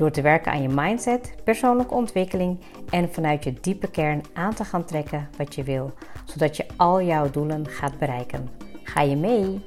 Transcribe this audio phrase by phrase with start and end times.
[0.00, 4.64] Door te werken aan je mindset, persoonlijke ontwikkeling en vanuit je diepe kern aan te
[4.64, 5.92] gaan trekken wat je wil,
[6.24, 8.48] zodat je al jouw doelen gaat bereiken.
[8.82, 9.64] Ga je mee?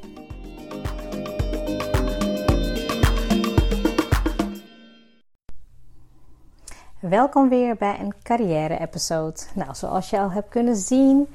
[6.99, 9.39] Welkom weer bij een carrière-episode.
[9.55, 11.27] Nou, zoals je al hebt kunnen zien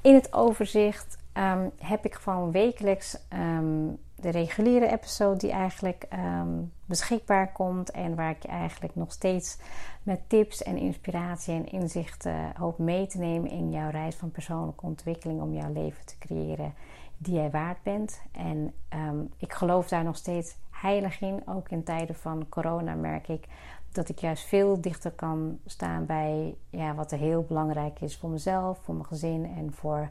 [0.00, 6.72] in het overzicht, um, heb ik gewoon wekelijks um, de reguliere episode die eigenlijk um,
[6.84, 9.58] beschikbaar komt en waar ik je eigenlijk nog steeds
[10.02, 14.86] met tips en inspiratie en inzichten hoop mee te nemen in jouw reis van persoonlijke
[14.86, 16.74] ontwikkeling om jouw leven te creëren
[17.16, 18.20] die jij waard bent.
[18.32, 21.42] En um, ik geloof daar nog steeds heilig in.
[21.46, 23.46] Ook in tijden van corona merk ik
[23.92, 28.30] dat ik juist veel dichter kan staan bij ja, wat er heel belangrijk is voor
[28.30, 30.08] mezelf, voor mijn gezin en voor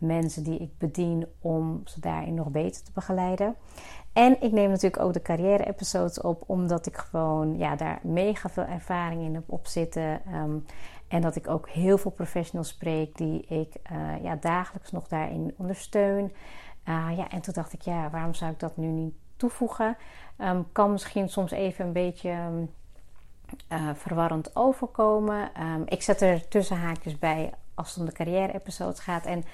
[0.00, 3.56] mensen die ik bedien om ze daarin nog beter te begeleiden.
[4.12, 8.64] En ik neem natuurlijk ook de carrière-episodes op, omdat ik gewoon ja, daar mega veel
[8.64, 10.24] ervaring in heb op zitten.
[10.26, 10.56] Ehm,
[11.08, 15.54] en dat ik ook heel veel professionals spreek die ik uh, ja, dagelijks nog daarin
[15.56, 16.32] ondersteun.
[16.88, 19.96] Uh, ja, en toen dacht ik, ja, waarom zou ik dat nu niet toevoegen?
[20.38, 22.70] Um, kan misschien soms even een beetje um,
[23.94, 25.50] verwarrend overkomen.
[25.84, 29.26] ik zet er tussen haakjes bij als het om de carrière-episodes gaat.
[29.26, 29.44] En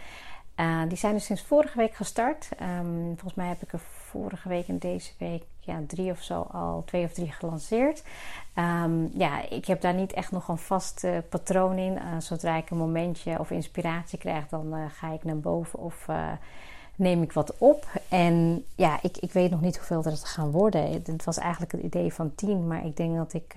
[0.57, 2.49] uh, die zijn dus sinds vorige week gestart.
[2.81, 6.47] Um, volgens mij heb ik er vorige week en deze week ja, drie of zo
[6.53, 8.03] al, twee of drie gelanceerd.
[8.55, 11.93] Um, ja, ik heb daar niet echt nog een vast uh, patroon in.
[11.93, 16.07] Uh, zodra ik een momentje of inspiratie krijg, dan ga ik naar boven of
[16.95, 17.87] neem ik wat op.
[18.09, 20.93] En ja, ik, ik weet nog niet hoeveel er gaan worden.
[20.93, 23.55] Het was eigenlijk het idee van tien, maar ik denk dat ik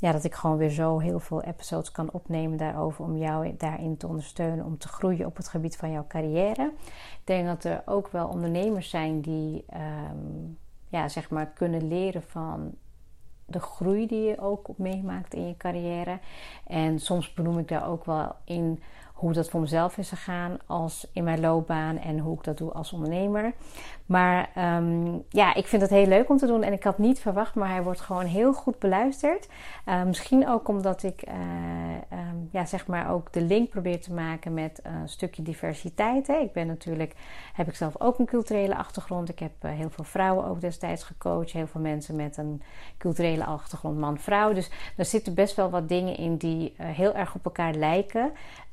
[0.00, 3.96] ja, dat ik gewoon weer zo heel veel episodes kan opnemen daarover om jou daarin
[3.96, 6.72] te ondersteunen om te groeien op het gebied van jouw carrière.
[7.12, 9.64] Ik denk dat er ook wel ondernemers zijn die
[10.10, 10.58] um,
[10.88, 12.74] ja, zeg maar kunnen leren van
[13.46, 16.18] de groei die je ook meemaakt in je carrière.
[16.66, 18.82] En soms benoem ik daar ook wel in
[19.18, 22.72] hoe dat voor mezelf is gegaan als in mijn loopbaan en hoe ik dat doe
[22.72, 23.52] als ondernemer.
[24.06, 27.20] Maar um, ja, ik vind het heel leuk om te doen en ik had niet
[27.20, 29.48] verwacht, maar hij wordt gewoon heel goed beluisterd.
[29.86, 31.34] Uh, misschien ook omdat ik uh,
[32.18, 36.26] um, ja, zeg maar ook de link probeer te maken met een stukje diversiteit.
[36.26, 36.36] Hè.
[36.36, 37.14] Ik ben natuurlijk,
[37.52, 39.28] heb ik zelf ook een culturele achtergrond.
[39.28, 41.50] Ik heb uh, heel veel vrouwen ook destijds gecoacht.
[41.50, 42.62] Heel veel mensen met een
[42.98, 44.52] culturele achtergrond, man-vrouw.
[44.52, 48.32] Dus er zitten best wel wat dingen in die heel erg op elkaar lijken.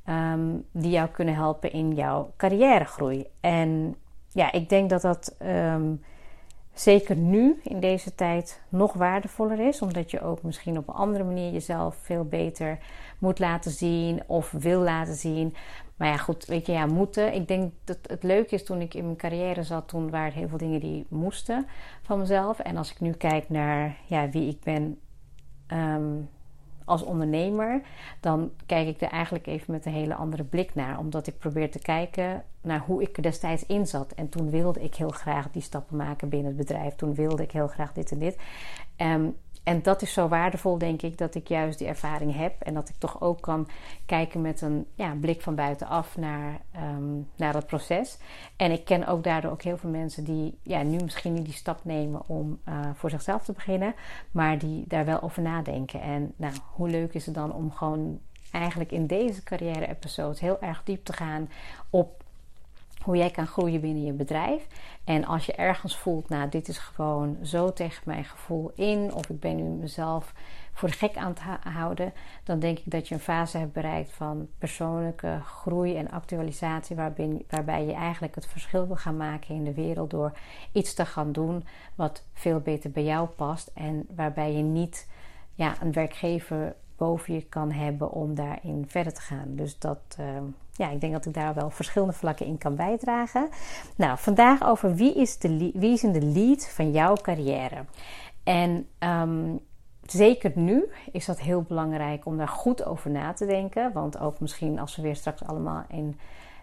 [0.10, 3.26] Um, die jou kunnen helpen in jouw carrièregroei.
[3.40, 3.96] En
[4.32, 6.02] ja, ik denk dat dat um,
[6.74, 11.24] zeker nu in deze tijd nog waardevoller is, omdat je ook misschien op een andere
[11.24, 12.78] manier jezelf veel beter
[13.20, 15.56] moet laten zien of wil laten zien.
[15.96, 17.34] Maar ja, goed, weet je, ja, moeten.
[17.34, 20.36] Ik denk dat het leuk is toen ik in mijn carrière zat, toen waren het
[20.36, 21.68] heel veel dingen die moesten
[22.02, 22.60] van mezelf.
[22.60, 25.00] En als ik nu kijk naar ja, wie ik ben.
[25.68, 26.30] Um,
[26.86, 27.82] als ondernemer,
[28.20, 31.00] dan kijk ik er eigenlijk even met een hele andere blik naar.
[31.00, 34.12] Omdat ik probeer te kijken naar hoe ik er destijds in zat.
[34.12, 36.96] En toen wilde ik heel graag die stappen maken binnen het bedrijf.
[36.96, 38.38] Toen wilde ik heel graag dit en dit.
[38.98, 39.36] Um,
[39.66, 42.62] en dat is zo waardevol, denk ik, dat ik juist die ervaring heb.
[42.62, 43.68] En dat ik toch ook kan
[44.06, 46.62] kijken met een ja, blik van buitenaf naar,
[46.96, 48.18] um, naar dat proces.
[48.56, 51.54] En ik ken ook daardoor ook heel veel mensen die ja, nu misschien niet die
[51.54, 53.96] stap nemen om uh, voor zichzelf te beginnen.
[54.32, 56.02] Maar die daar wel over nadenken.
[56.02, 58.20] En nou, hoe leuk is het dan om gewoon
[58.52, 61.50] eigenlijk in deze carrière-episode heel erg diep te gaan
[61.90, 62.24] op
[63.06, 64.68] hoe jij kan groeien binnen je bedrijf.
[65.04, 69.30] En als je ergens voelt, nou, dit is gewoon zo tegen mijn gevoel in, of
[69.30, 70.34] ik ben nu mezelf
[70.74, 71.40] voor de gek aan het
[71.74, 72.14] houden,
[72.44, 77.46] dan denk ik dat je een fase hebt bereikt van persoonlijke groei en actualisatie, waarbij,
[77.50, 80.38] waarbij je eigenlijk het verschil wil gaan maken in de wereld door
[80.72, 81.66] iets te gaan doen
[81.96, 85.10] wat veel beter bij jou past en waarbij je niet
[85.54, 89.48] ja, een werkgever boven je kan hebben om daarin verder te gaan.
[89.56, 90.26] Dus dat, uh,
[90.72, 93.50] ja, ik denk dat ik daar wel verschillende vlakken in kan bijdragen.
[93.96, 97.86] Nou, vandaag over wie is, de, wie is in de lead van jouw carrière?
[98.44, 99.60] En um,
[100.06, 103.92] zeker nu is dat heel belangrijk om daar goed over na te denken.
[103.94, 106.20] Want ook misschien als we weer straks allemaal in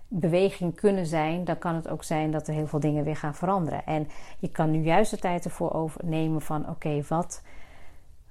[0.09, 3.35] beweging kunnen zijn, dan kan het ook zijn dat er heel veel dingen weer gaan
[3.35, 3.87] veranderen.
[3.87, 4.09] En
[4.39, 7.43] je kan nu juist de tijd ervoor overnemen van oké, wat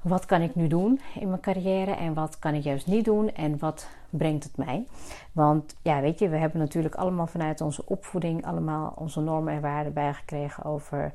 [0.02, 3.34] wat kan ik nu doen in mijn carrière en wat kan ik juist niet doen
[3.34, 4.86] en wat brengt het mij?
[5.32, 9.62] Want ja, weet je, we hebben natuurlijk allemaal vanuit onze opvoeding allemaal onze normen en
[9.62, 11.12] waarden bijgekregen over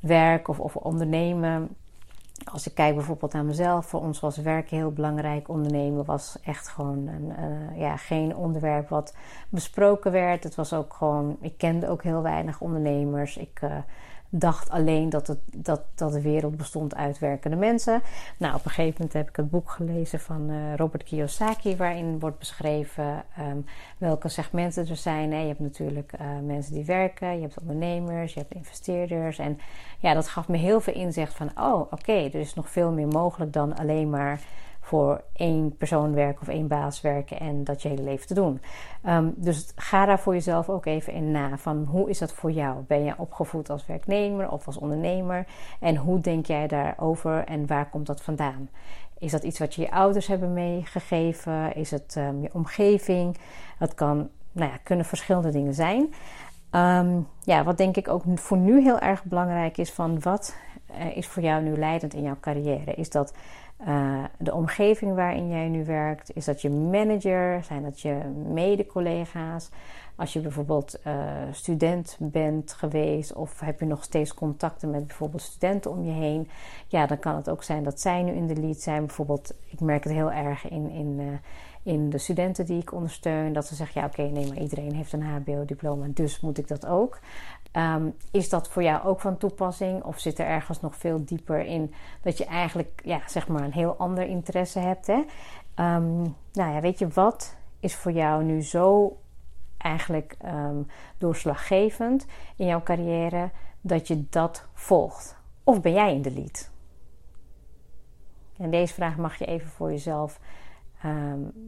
[0.00, 1.68] werk of, of ondernemen.
[2.52, 5.48] Als ik kijk bijvoorbeeld naar mezelf, voor ons was werken heel belangrijk.
[5.48, 9.14] Ondernemen was echt gewoon een, uh, ja, geen onderwerp wat
[9.48, 10.44] besproken werd.
[10.44, 13.36] Het was ook gewoon, ik kende ook heel weinig ondernemers.
[13.36, 13.76] Ik uh,
[14.34, 18.02] dacht alleen dat, het, dat, dat de wereld bestond uit werkende mensen.
[18.38, 22.18] Nou, op een gegeven moment heb ik het boek gelezen van uh, Robert Kiyosaki, waarin
[22.18, 23.64] wordt beschreven um,
[23.98, 25.30] welke segmenten er zijn.
[25.30, 29.38] Je hebt natuurlijk uh, mensen die werken, je hebt ondernemers, je hebt investeerders.
[29.38, 29.58] En
[29.98, 33.08] ja, dat gaf me heel veel inzicht van: oh, oké, er is nog veel meer
[33.08, 34.40] mogelijk dan alleen maar
[34.84, 38.60] voor één persoon werken of één baas werken en dat je hele leven te doen.
[39.06, 41.56] Um, dus ga daar voor jezelf ook even in na.
[41.56, 42.82] Van hoe is dat voor jou?
[42.86, 45.46] Ben je opgevoed als werknemer of als ondernemer?
[45.80, 48.68] En hoe denk jij daarover en waar komt dat vandaan?
[49.18, 51.74] Is dat iets wat je je ouders hebben meegegeven?
[51.74, 53.38] Is het um, je omgeving?
[53.78, 56.14] Het kan, nou ja, kunnen verschillende dingen zijn.
[56.70, 60.56] Um, ja, wat denk ik ook voor nu heel erg belangrijk is van wat
[61.14, 62.94] is voor jou nu leidend in jouw carrière?
[62.94, 63.34] Is dat
[63.88, 66.36] uh, de omgeving waarin jij nu werkt?
[66.36, 67.64] Is dat je manager?
[67.64, 68.14] Zijn dat je
[68.52, 69.70] mede-collega's?
[70.16, 71.14] Als je bijvoorbeeld uh,
[71.50, 76.48] student bent geweest of heb je nog steeds contacten met bijvoorbeeld studenten om je heen,
[76.86, 79.06] ja, dan kan het ook zijn dat zij nu in de lead zijn.
[79.06, 81.40] Bijvoorbeeld, ik merk het heel erg in, in,
[81.82, 85.12] in de studenten die ik ondersteun, dat ze zeggen: ja, oké, nee, maar iedereen heeft
[85.12, 87.18] een HBO-diploma, dus moet ik dat ook.
[87.72, 90.04] Um, is dat voor jou ook van toepassing?
[90.04, 93.72] Of zit er ergens nog veel dieper in dat je eigenlijk ja, zeg maar een
[93.72, 95.06] heel ander interesse hebt?
[95.06, 95.14] Hè?
[95.84, 99.16] Um, nou ja, weet je wat is voor jou nu zo
[99.78, 100.86] eigenlijk um,
[101.18, 102.26] doorslaggevend
[102.56, 105.36] in jouw carrière dat je dat volgt?
[105.64, 106.70] Of ben jij in de lead?
[108.56, 110.40] En deze vraag mag je even voor jezelf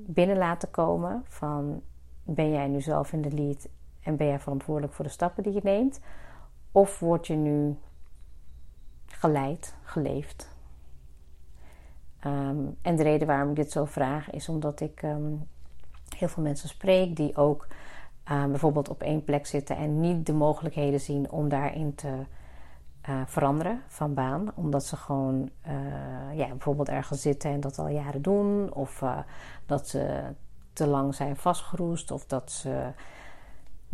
[0.07, 1.25] binnen laten komen.
[1.29, 1.83] Van
[2.25, 3.69] ben jij nu zelf in de lead
[4.05, 6.01] en ben jij verantwoordelijk voor de stappen die je neemt?
[6.73, 7.77] Of word je nu
[9.07, 10.53] geleid, geleefd?
[12.27, 15.49] Um, en de reden waarom ik dit zo vraag is omdat ik um,
[16.17, 17.67] heel veel mensen spreek die ook
[18.31, 22.25] um, bijvoorbeeld op één plek zitten en niet de mogelijkheden zien om daarin te
[23.09, 24.53] uh, veranderen van baan.
[24.55, 29.19] Omdat ze gewoon uh, ja, bijvoorbeeld ergens zitten en dat al jaren doen, of uh,
[29.67, 30.23] dat ze
[30.73, 32.93] te lang zijn vastgeroest, of dat ze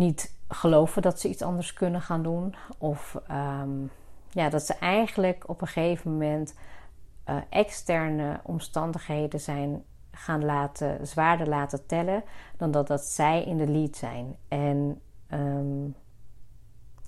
[0.00, 2.54] niet geloven dat ze iets anders kunnen gaan doen.
[2.78, 3.90] Of um,
[4.30, 6.54] ja, dat ze eigenlijk op een gegeven moment
[7.28, 9.82] uh, externe omstandigheden zijn
[10.12, 12.22] gaan laten, zwaarder laten tellen
[12.56, 14.36] dan dat, dat zij in de lead zijn.
[14.48, 15.00] En
[15.32, 15.94] um,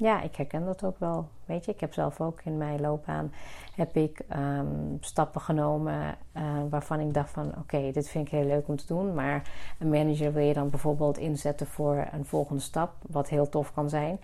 [0.02, 1.28] ja, ik herken dat ook wel.
[1.44, 3.32] Weet je, ik heb zelf ook in mijn loopbaan
[3.74, 8.46] heb ik um, stappen genomen uh, waarvan ik dacht van oké, dit vind ik heel
[8.46, 9.14] leuk om te doen.
[9.14, 13.72] Maar een manager wil je dan bijvoorbeeld inzetten voor een volgende stap, wat heel tof
[13.72, 14.20] kan zijn.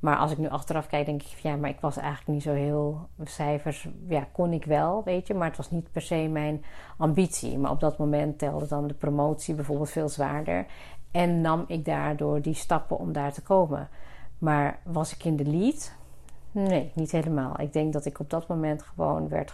[0.00, 2.42] Maar als ik nu achteraf kijk, denk ik van ja, maar ik was eigenlijk niet
[2.42, 3.88] zo heel cijfers.
[4.08, 6.64] Ja, kon ik wel, weet je, maar het was niet per se mijn
[6.98, 7.58] ambitie.
[7.58, 10.66] Maar op dat moment telde dan de promotie bijvoorbeeld veel zwaarder.
[11.10, 13.88] En nam ik daardoor die stappen om daar te komen.
[14.38, 15.92] Maar was ik in de lead?
[16.50, 17.60] Nee, niet helemaal.
[17.60, 19.52] Ik denk dat ik op dat moment gewoon werd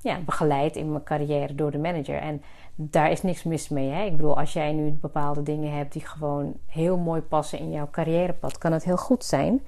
[0.00, 2.18] ja, begeleid in mijn carrière door de manager.
[2.18, 2.42] En
[2.74, 3.90] daar is niks mis mee.
[3.90, 4.04] Hè?
[4.04, 7.88] Ik bedoel, als jij nu bepaalde dingen hebt die gewoon heel mooi passen in jouw
[7.90, 9.60] carrièrepad, kan het heel goed zijn.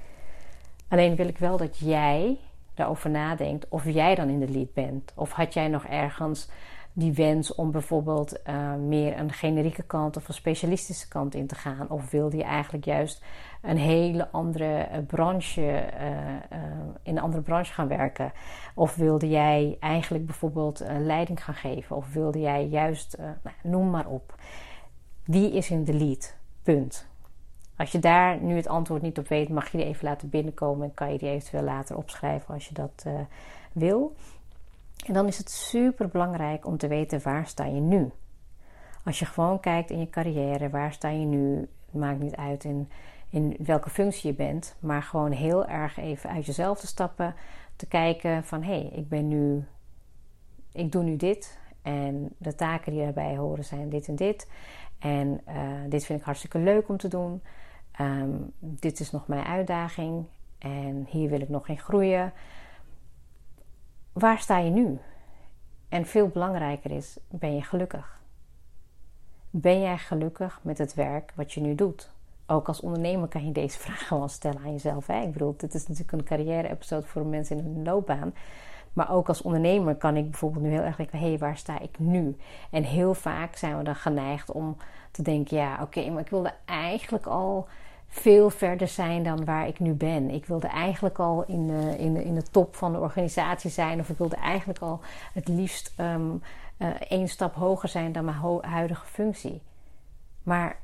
[0.89, 2.39] Alleen wil ik wel dat jij
[2.75, 5.13] daarover nadenkt of jij dan in de lead bent.
[5.15, 6.49] Of had jij nog ergens
[6.93, 11.55] die wens om bijvoorbeeld uh, meer een generieke kant of een specialistische kant in te
[11.55, 11.91] gaan?
[11.91, 13.25] Of wilde je eigenlijk juist
[13.63, 16.59] een hele andere uh, branche, uh,
[17.03, 18.33] in een andere branche gaan werken?
[18.75, 21.97] Of wilde jij eigenlijk bijvoorbeeld leiding gaan geven?
[21.97, 24.35] Of wilde jij juist, nou, noem maar op.
[25.25, 26.37] Wie is in de lead?
[26.63, 27.11] Punt.
[27.77, 30.89] Als je daar nu het antwoord niet op weet, mag je die even laten binnenkomen
[30.89, 33.07] en kan je die eventueel later opschrijven als je dat
[33.73, 34.17] wil.
[35.07, 38.11] En dan is het super belangrijk om te weten waar sta je nu.
[39.05, 41.69] Als je gewoon kijkt in je carrière, waar sta je nu?
[41.87, 42.89] Het maakt niet uit in,
[43.29, 47.35] in welke functie je bent, maar gewoon heel erg even uit jezelf te stappen,
[47.77, 49.65] te kijken van hé, hey, ik ben nu,
[50.73, 54.51] ik doe nu dit en de taken die daarbij horen zijn dit en dit.
[54.99, 55.55] En uh,
[55.89, 57.43] dit vind ik hartstikke leuk om te doen.
[58.01, 60.25] Um, dit is nog mijn uitdaging
[60.59, 62.33] en hier wil ik nog in groeien
[64.13, 64.99] waar sta je nu?
[65.89, 68.21] En veel belangrijker is, ben je gelukkig?
[69.51, 72.11] Ben jij gelukkig met het werk wat je nu doet?
[72.47, 75.07] Ook als ondernemer kan je deze vraag gewoon stellen aan jezelf.
[75.07, 75.21] Hè?
[75.21, 78.35] Ik bedoel, dit is natuurlijk een carrière-episode voor mensen in hun loopbaan.
[78.93, 81.79] Maar ook als ondernemer kan ik bijvoorbeeld nu heel erg denken: hé, hey, waar sta
[81.79, 82.37] ik nu?
[82.71, 84.77] En heel vaak zijn we dan geneigd om
[85.11, 87.69] te denken: ja, oké, maar ik wilde eigenlijk al
[88.15, 90.31] veel verder zijn dan waar ik nu ben.
[90.31, 94.09] Ik wilde eigenlijk al in de, in in de top van de organisatie zijn, of
[94.09, 95.01] ik wilde eigenlijk al
[95.33, 96.43] het liefst um,
[97.09, 99.63] één stap hoger zijn dan mijn huidige functie.
[100.43, 100.77] Maar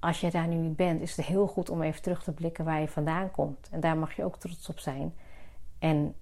[0.00, 2.64] als je daar nu niet bent, is het heel goed om even terug te blikken
[2.64, 3.68] waar je vandaan komt.
[3.70, 5.14] En daar mag je ook trots op zijn.
[5.78, 6.14] En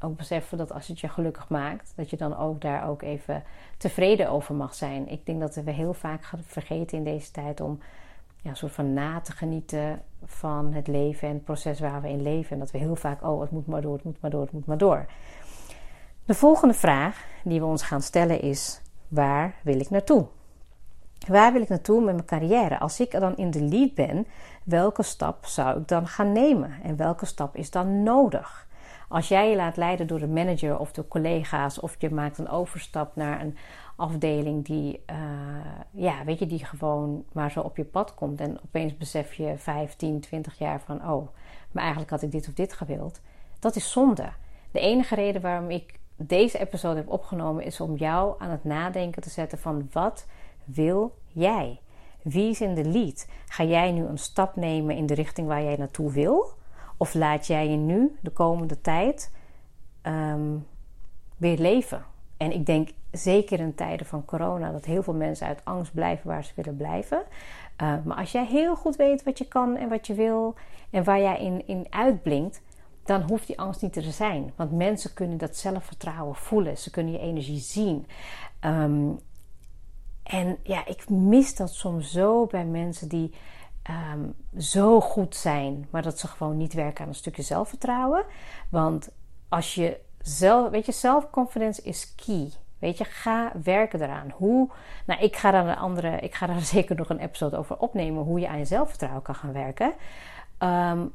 [0.00, 3.44] ook beseffen dat als het je gelukkig maakt, dat je dan ook daar ook even
[3.76, 5.08] tevreden over mag zijn.
[5.08, 7.80] Ik denk dat we heel vaak vergeten in deze tijd om
[8.42, 12.08] ja, een soort van na te genieten van het leven en het proces waar we
[12.08, 12.50] in leven.
[12.50, 14.52] En dat we heel vaak, oh, het moet maar door, het moet maar door, het
[14.52, 15.06] moet maar door.
[16.24, 20.26] De volgende vraag die we ons gaan stellen is: waar wil ik naartoe?
[21.28, 22.78] Waar wil ik naartoe met mijn carrière?
[22.78, 24.26] Als ik dan in de lead ben,
[24.64, 26.72] welke stap zou ik dan gaan nemen?
[26.82, 28.66] En welke stap is dan nodig?
[29.08, 32.48] Als jij je laat leiden door de manager of de collega's, of je maakt een
[32.48, 33.56] overstap naar een
[34.02, 35.16] afdeling die, uh,
[35.90, 38.40] ja, weet je, die gewoon maar zo op je pad komt.
[38.40, 41.28] En opeens besef je 15, 20 jaar van, oh,
[41.70, 43.20] maar eigenlijk had ik dit of dit gewild.
[43.58, 44.32] Dat is zonde.
[44.70, 49.22] De enige reden waarom ik deze episode heb opgenomen is om jou aan het nadenken
[49.22, 50.26] te zetten van wat
[50.64, 51.80] wil jij?
[52.22, 53.28] Wie is in de lead?
[53.46, 56.52] Ga jij nu een stap nemen in de richting waar jij naartoe wil?
[56.96, 59.32] Of laat jij je nu de komende tijd
[60.02, 60.56] ehm,
[61.36, 62.04] weer leven?
[62.36, 66.28] En ik denk zeker in tijden van corona dat heel veel mensen uit angst blijven
[66.28, 67.22] waar ze willen blijven.
[67.82, 70.54] Uh, maar als jij heel goed weet wat je kan en wat je wil
[70.90, 72.62] en waar jij in, in uitblinkt,
[73.04, 74.52] dan hoeft die angst niet te zijn.
[74.56, 76.78] Want mensen kunnen dat zelfvertrouwen voelen.
[76.78, 78.06] Ze kunnen je energie zien.
[78.60, 79.18] Um,
[80.22, 83.34] en ja, ik mis dat soms zo bij mensen die
[83.82, 84.28] ehm,
[84.58, 88.24] zo goed zijn, maar dat ze gewoon niet werken aan een stukje zelfvertrouwen.
[88.68, 89.08] Want
[89.48, 92.50] als je zelf, weet je, self-confidence is key.
[92.82, 94.30] Weet je, ga werken eraan.
[94.30, 94.70] Hoe,
[95.06, 98.22] nou, ik ga daar een andere, ik ga daar zeker nog een episode over opnemen,
[98.22, 99.92] hoe je aan je zelfvertrouwen kan gaan werken.
[100.58, 101.06] Ehm,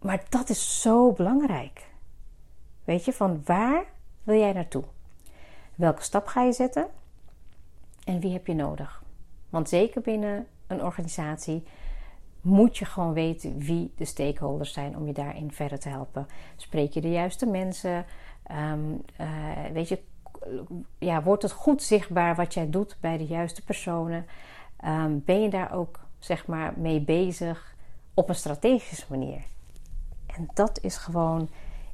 [0.00, 1.86] maar dat is zo belangrijk.
[2.84, 3.84] Weet je, van waar
[4.22, 4.84] wil jij naartoe?
[5.74, 6.86] Welke stap ga je zetten?
[8.08, 9.02] en wie heb je nodig?
[9.50, 11.62] Want zeker binnen een organisatie
[12.40, 16.26] moet je gewoon weten wie de stakeholders zijn om je daarin verder te helpen.
[16.56, 18.04] Spreek je de juiste mensen?
[18.42, 18.80] Ehm,
[19.16, 19.28] eh,
[19.72, 20.02] weet je,
[20.98, 24.26] ja, wordt het goed zichtbaar wat jij doet bij de juiste personen?
[24.76, 27.74] Ehm, ben je daar ook zeg maar mee bezig
[28.14, 29.42] op een strategische manier?
[30.26, 31.48] En dat is gewoon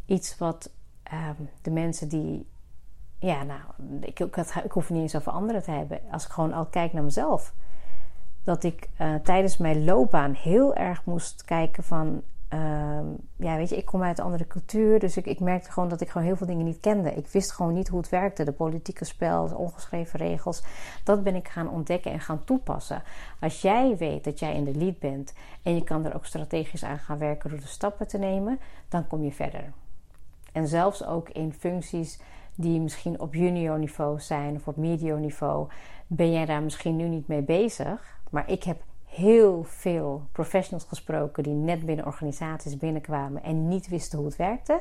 [0.06, 0.70] iets wat
[1.02, 2.46] ehm, de mensen die
[3.24, 3.60] ja, nou,
[4.00, 6.00] ik, hoef niet eens over anderen te hebben.
[6.10, 7.52] Als ik gewoon al kijk naar mezelf.
[8.42, 12.22] Dat ik uh, tijdens mijn loopbaan heel erg moest kijken van...
[12.52, 13.00] Uh,
[13.36, 14.98] ja, weet je, ik kom uit een andere cultuur.
[14.98, 17.14] Dus ik, ik merkte gewoon dat ik gewoon heel veel dingen niet kende.
[17.14, 18.44] Ik wist gewoon niet hoe het werkte.
[18.44, 20.62] De politieke spel, de ongeschreven regels.
[21.04, 23.02] Dat ben ik gaan ontdekken en gaan toepassen.
[23.40, 25.34] Als jij weet dat jij in de lead bent...
[25.62, 28.58] en je kan er ook strategisch aan gaan werken door de stappen te nemen...
[28.88, 29.72] dan kom je verder.
[30.52, 32.20] En zelfs ook in functies
[32.54, 35.68] die misschien op junior niveau zijn of op medio niveau,
[36.06, 38.20] ben jij daar misschien nu niet mee bezig.
[38.30, 38.82] Maar ik heb
[39.14, 44.80] heel veel professionals gesproken die net binnen organisaties binnenkwamen en niet wisten hoe het werkte.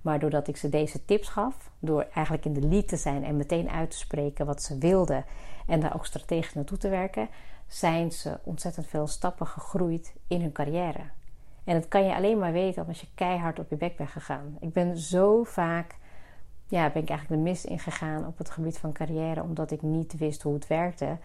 [0.00, 3.36] Maar doordat ik ze deze tips gaf, door eigenlijk in de lead te zijn en
[3.36, 5.24] meteen uit te spreken wat ze wilden
[5.66, 7.28] en daar ook strategisch naartoe te werken,
[7.66, 11.02] zijn ze ontzettend veel stappen gegroeid in hun carrière.
[11.64, 14.56] En dat kan je alleen maar weten als je keihard op je bek bent gegaan.
[14.60, 15.96] Ik ben zo vaak
[16.68, 20.16] ja, ben ik eigenlijk de mist ingegaan op het gebied van carrière, omdat ik niet
[20.16, 21.18] wist hoe het werkte.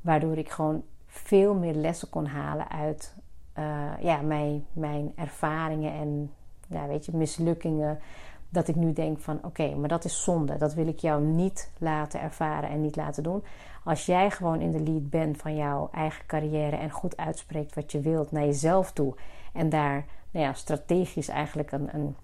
[0.00, 3.14] Waardoor ik gewoon veel meer lessen kon halen uit
[3.58, 6.30] uh, ja, mijn, mijn ervaringen en
[6.88, 7.98] weet je, mislukkingen.
[8.48, 10.56] Dat ik nu denk van oké, maar dat is zonde.
[10.56, 13.44] Dat wil ik jou niet laten ervaren en niet laten doen.
[13.84, 17.92] Als jij gewoon in de lead bent van jouw eigen carrière en goed uitspreekt wat
[17.92, 19.14] je wilt naar jezelf toe.
[19.52, 22.16] En daar nou ja, strategisch eigenlijk een, een,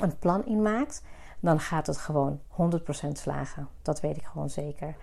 [0.00, 1.02] een plan in maakt
[1.40, 3.68] dan gaat het gewoon 100% slagen.
[3.82, 4.96] Dat weet ik gewoon zeker.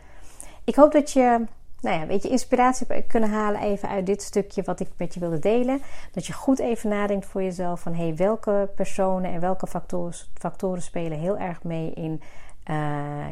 [0.64, 1.46] Ik hoop dat je
[1.84, 5.20] nou ja, weet je, inspiratie kunnen halen even uit dit stukje wat ik met je
[5.20, 5.82] wilde delen.
[6.12, 10.82] Dat je goed even nadenkt voor jezelf van hey, welke personen en welke factoren, factoren
[10.82, 12.22] spelen heel erg mee in,
[12.70, 12.76] uh,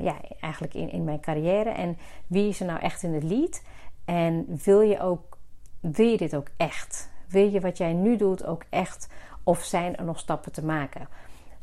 [0.01, 1.69] ja, eigenlijk in, in mijn carrière.
[1.69, 3.61] En wie is er nou echt in de lead?
[4.05, 5.37] En wil je ook,
[5.79, 7.09] wil je dit ook echt?
[7.27, 9.07] Wil je wat jij nu doet ook echt?
[9.43, 11.07] Of zijn er nog stappen te maken?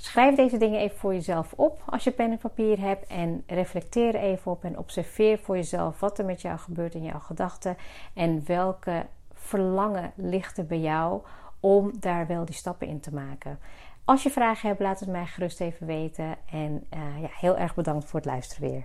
[0.00, 4.14] Schrijf deze dingen even voor jezelf op als je pen en papier hebt en reflecteer
[4.14, 7.76] even op en observeer voor jezelf wat er met jou gebeurt in jouw gedachten
[8.14, 11.20] en welke verlangen ligt er bij jou
[11.60, 13.58] om daar wel die stappen in te maken.
[14.04, 16.36] Als je vragen hebt, laat het mij gerust even weten.
[16.50, 18.84] En uh, ja, heel erg bedankt voor het luisteren weer.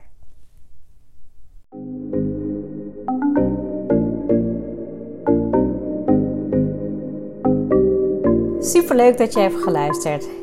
[8.60, 10.43] Super leuk dat je hebt geluisterd.